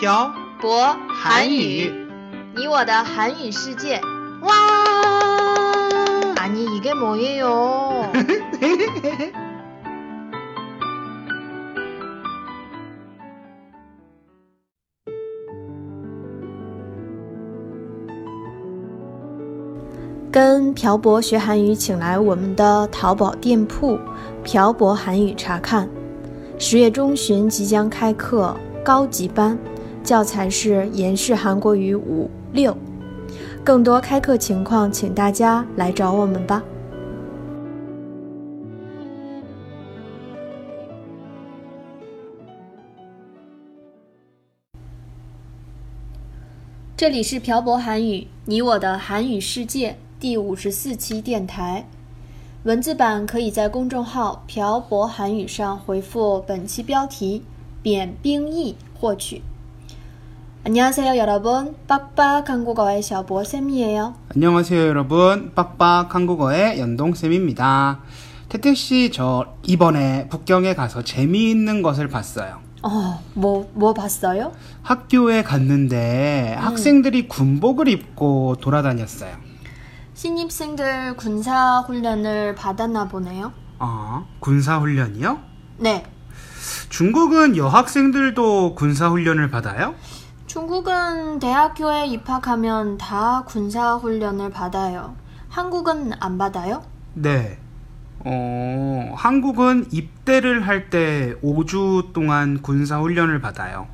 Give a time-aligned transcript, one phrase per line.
[0.00, 1.90] 漂博韩语
[2.54, 4.00] 你我的韩语世界
[4.42, 4.52] 와
[6.36, 8.12] 아니 이게 뭐예요?
[20.30, 23.98] ”跟朴博学韩语，请来我们的淘宝店铺“
[24.44, 25.88] 朴博韩语”查看。
[26.58, 29.58] 十月中旬即将开课高级班，
[30.03, 32.75] 教材是延世韩国语五六。
[33.63, 36.63] 更多开课情况，请大家来找我们吧。
[46.97, 51.87] 这里是漂泊韩语，你我的韩语世界第五十四期电台。
[52.63, 57.43] 文字版可以在公众号“漂泊韩语”上回复本期标题
[57.81, 59.41] “扁兵役”获取。
[60.63, 67.99] 안녕하세요 여러분 빡빡 한국어의셔보쌤이에요 안녕하세요 여러분 빡빡 한국어의 연동쌤입니다
[68.51, 72.59] 태태 씨, 저 이번에 북경에 가서 재미있는 것을 봤어요.
[72.83, 74.51] 어, 뭐, 뭐 봤어요?
[74.83, 76.61] 학교에 갔는데 음.
[76.65, 79.37] 학생들이 군복을 입고 돌아다녔어요.
[80.15, 83.53] 신입생들 군사 훈련을 받았나 보네요.
[83.79, 85.39] 아, 군사 훈련이요?
[85.77, 86.03] 네.
[86.89, 89.95] 중국은 여학생들도 군사 훈련을 받아요?
[90.55, 95.15] 중국은 대학교에 입학하면 다 군사 훈련을 받아요.
[95.47, 96.83] 한국은 안 받아요?
[97.13, 97.57] 네.
[98.25, 103.87] 어, 한국은 입대를 할 때 5주 동안 군사 훈련을 받아요.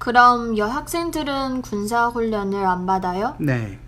[0.00, 3.36] 그럼 여학생들은 군사 훈련을 안 받아요?
[3.38, 3.78] 네.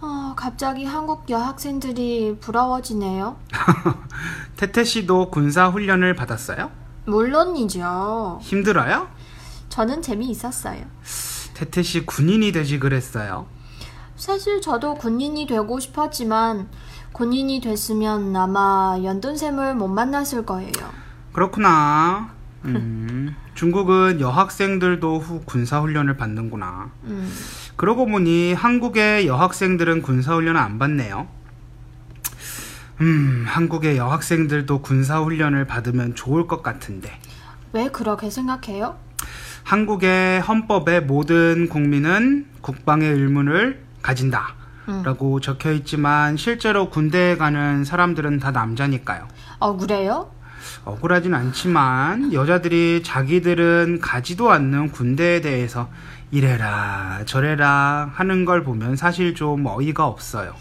[0.00, 3.36] 어, 갑자기 한국 여학생들이 부러워지네요.
[4.58, 6.72] 태태 씨도 군사 훈련을 받았어요?
[7.06, 8.40] 물론이죠.
[8.42, 9.06] 힘들어요?
[9.76, 10.86] 저는 재미있었어요.
[11.52, 13.46] 태태 씨 군인이 되지 그랬어요.
[14.16, 16.70] 사실 저도 군인이 되고 싶었지만
[17.12, 20.72] 군인이 됐으면 아마 연돈샘을 못 만났을 거예요.
[21.34, 22.30] 그렇구나.
[22.64, 26.90] 음, 중국은 여학생들도 후 군사훈련을 받는구나.
[27.04, 27.30] 음,
[27.76, 31.28] 그러고 보니 한국의 여학생들은 군사훈련을 안 받네요.
[33.02, 37.20] 음, 한국의 여학생들도 군사훈련을 받으면 좋을 것 같은데.
[37.74, 39.04] 왜 그렇게 생각해요?
[39.66, 44.54] 한국의 헌법에 모든 국민은 국방의 의무를 가진다.
[44.88, 45.02] 음.
[45.04, 49.26] 라고 적혀 있지만 실제로 군대에 가는 사람들은 다 남자니까요.
[49.58, 50.30] 어, 그래요?
[50.84, 55.88] 억울하진 않지만 여자들이 자기들은 가지도 않는 군대에 대해서
[56.30, 60.54] 이래라 저래라 하는 걸 보면 사실 좀 어이가 없어요.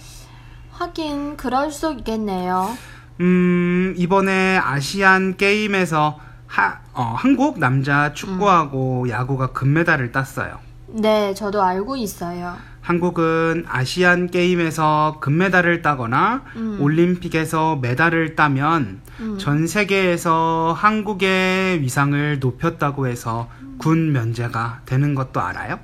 [0.72, 2.76] 하긴 그럴 수 있겠네요.
[3.22, 6.20] 음, 이번에 아시안 게임에서
[6.56, 10.60] 하, 어, 한국 남자 축구하고 야구가 금메달을 땄어요.
[10.88, 12.56] 네, 저도 알고 있어요.
[12.80, 16.78] 한국은 아시안 게임에서 금메달을 따거나 음.
[16.80, 19.38] 올림픽에서 메달을 따면 음.
[19.38, 25.78] 전 세계에서 한국의 위상을 높였다고 해서 군 면제가 되는 것도 알아요?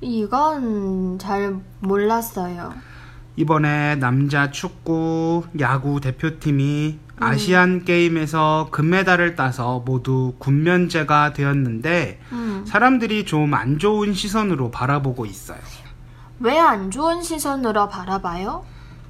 [0.00, 2.74] 이건 잘 몰랐어요.
[3.36, 13.24] 이번에 남자 축구, 야구 대표팀이 아시안 게임에서 금메달을 따서 모두 군 면제가 되었는데 음, 사람들이
[13.24, 15.58] 좀 안 좋은 시선으로 바라보고 있어요.
[16.40, 18.64] 왜 안 좋은 시선으로 바라봐요?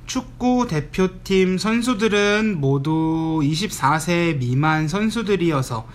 [0.06, 5.86] 축구 대표팀 선수들은 모두 24세 미만 선수들이어서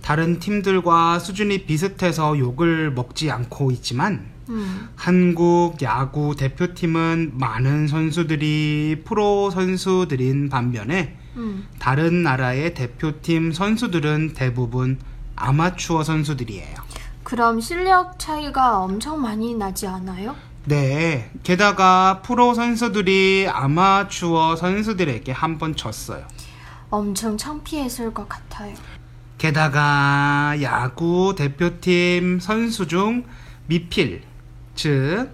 [0.00, 9.50] 다른 팀들과 수준이 비슷해서 욕을 먹지 않고 있지만 음, 한국 야구 대표팀은 많은 선수들이 프로
[9.50, 11.66] 선수들인 반면에 음.
[11.78, 14.98] 다른 나라의 대표팀 선수들은 대부분
[15.36, 16.74] 아마추어 선수들이에요.
[17.22, 20.34] 그럼 실력 차이가 엄청 많이 나지 않아요?
[20.64, 21.30] 네.
[21.44, 26.26] 게다가 프로 선수들이 아마추어 선수들에게 한 번 졌어요.
[26.90, 28.74] 엄청 창피했을 것 같아요.
[29.38, 33.24] 게다가 야구 대표팀 선수 중
[33.66, 34.22] 미필,
[34.74, 35.28] 즉,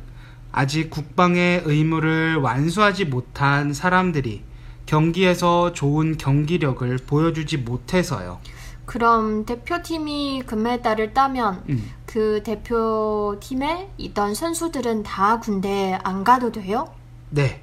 [0.52, 4.42] 아직 국방의 의무를 완수하지 못한 사람들이
[4.86, 8.40] 경기에서 좋은 경기력을 보여주지 못해서요.
[8.86, 16.92] 그럼 대표팀이 금메달을 따면 음, 그 대표팀에 있던 선수들은 다 군대에 안 가도 돼요?
[17.30, 17.62] 네.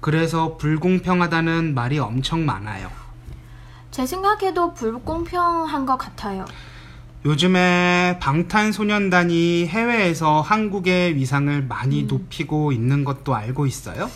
[0.00, 2.90] 그래서 불공평하다는 말이 엄청 많아요.
[3.90, 6.46] 제 생각에도 불공평한 것 같아요.
[7.26, 14.08] 요즘에 방탄소년단이 해외에서 한국의 위상을 많이 높이고 있는 것도 알고 있어요?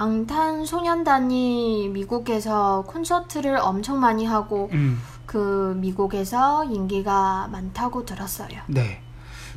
[0.00, 8.62] 방탄소년단이 미국에서 콘서트를 엄청 많이 하고 음, 그 미국에서 인기가 많다고 들었어요.
[8.66, 9.02] 네.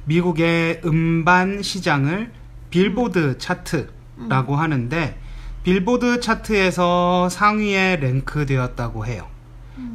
[0.03, 2.33] 미국의 음반 시장을
[2.71, 5.17] 빌보드 차트라고 하는데
[5.63, 9.27] 빌보드 차트에서 상위에 랭크되었다고 해요.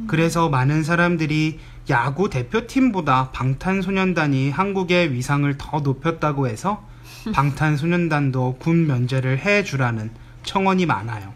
[0.07, 1.59] 그래서 많은 사람들이
[1.91, 6.83] 야구 대표팀보다 방탄소년단이 한국의 위상을 더 높였다고 해서
[7.33, 10.09] 방탄소년단도 군 면제를 해주라는
[10.43, 11.33] 청원이 많아요.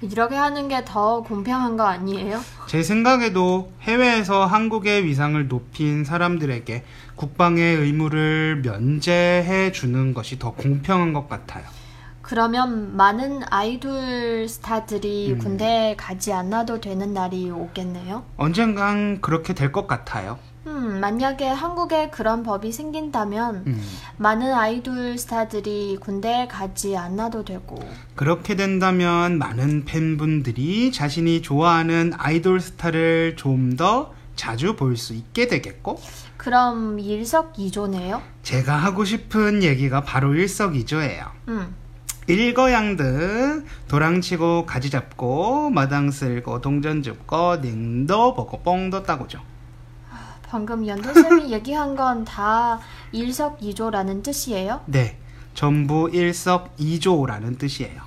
[0.00, 2.40] 이렇게 하는 게 더 공평한 거 아니에요?
[2.66, 6.84] 제 생각에도 해외에서 한국의 위상을 높인 사람들에게
[7.16, 11.64] 국방의 의무를 면제해 주는 것이 더 공평한 것 같아요.
[12.20, 15.38] 그러면 많은 아이돌 스타들이 음.
[15.38, 18.24] 군대에 가지 않아도 되는 날이 오겠네요.
[18.36, 20.38] 언젠간 그렇게 될 것 같아요.
[20.66, 23.82] 음, 만약에 한국에 그런 법이 생긴다면 음,
[24.16, 27.78] 많은 아이돌 스타들이 군대에 가지 않아도 되고
[28.14, 36.00] 그렇게 된다면 많은 팬분들이 자신이 좋아하는 아이돌 스타를 좀 더 자주 볼 수 있게 되겠고,
[36.36, 38.20] 그럼 일석이조네요.
[38.42, 41.24] 제가 하고 싶은 얘기가 바로 일석이조예요.
[41.48, 41.74] 음,
[42.26, 49.40] 일거양득 도랑치고 가지 잡고 마당 쓸고 동전 줍고 냉도 보고 뽕도 따고죠.
[50.48, 52.78] 방금 연도쌤이 얘기한 건 다
[53.12, 54.80] 일석이조라는 뜻이에요?
[54.86, 55.18] 네,
[55.54, 58.02] 전부 일석이조라는 뜻이에요.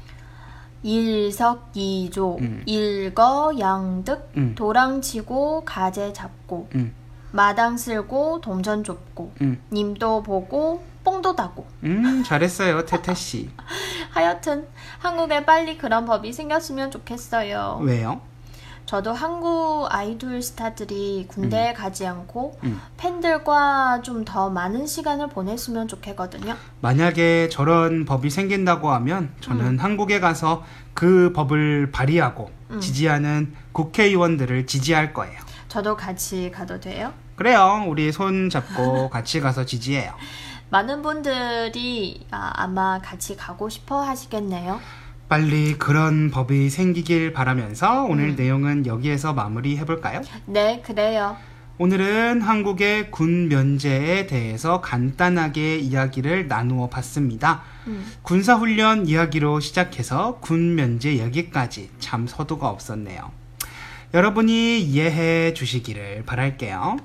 [0.84, 2.64] 일석이조, 음.
[2.66, 4.56] 일거양득, 음.
[4.56, 6.94] 도랑치고 가재 잡고, 음,
[7.32, 11.66] 마당 쓸고 동전 좁고, 음, 님도 보고 뽕도 따고.
[11.84, 13.50] 음, 잘했어요, 태태 씨.
[14.12, 14.68] 하여튼
[15.00, 17.80] 한국에 빨리 그런 법이 생겼으면 좋겠어요.
[17.82, 18.22] 왜요?
[18.88, 22.82] 저도 한국 아이돌 스타들이 군대에 가지 않고 음.
[22.98, 26.56] 팬들과 좀 더 많은 시간을 보냈으면 좋겠거든요.
[26.82, 30.64] 만약에 저런 법이 생긴다고 하면 저는 한국에 가서
[30.94, 32.80] 그 법을 발의하고 음.
[32.82, 35.40] 지지하는 국회의원들을 지지할 거예요.
[35.68, 37.14] 저도 같이 가도 돼요?
[37.36, 40.14] 그래요, 우리 손 잡고 같이 가서 지지해요.
[40.70, 44.80] 많은 분들이 아, 아마 같이 가고 싶어 하시겠네요.
[45.30, 48.36] 빨리 그런 법이 생기길 바라면서 오늘 음.
[48.38, 50.22] 내용은 여기에서 마무리 해볼까요?
[50.46, 51.36] 네, 그래요.
[51.80, 57.62] 오늘은 한국의 군 면제에 대해서 간단하게 이야기를 나누어 봤습니다.
[57.88, 58.06] 음.
[58.24, 63.32] 군사훈련 이야기로 시작해서 군 면제 여기까지 참 서두가 없었네요.
[64.14, 66.98] 여러분이 이해해 주시기를 바랄게요.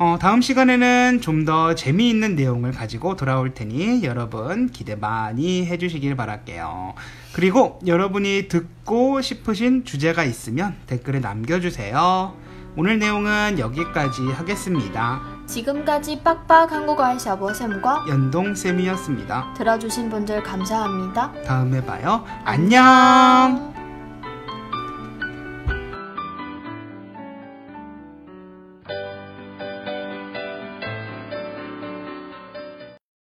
[0.00, 6.92] 어, 다음 시간에는 좀 더 재미있는 내용을 가지고 돌아올 테니 여러분 기대 많이 해주시길 바랄게요.
[7.32, 12.34] 그리고 여러분이 듣고 싶으신 주제가 있으면 댓글에 남겨주세요.
[12.76, 15.22] 오늘 내용은 여기까지 하겠습니다.
[15.46, 19.54] 지금까지 빡빡 한국어의 샤버쌤과 연동쌤이었습니다.
[19.56, 21.32] 들어주신 분들 감사합니다.
[21.46, 22.24] 다음에 봐요.
[22.44, 23.77] 안녕!